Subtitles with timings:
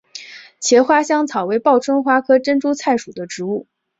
[0.59, 3.67] 茄花香草为报春花科珍珠菜属的植物。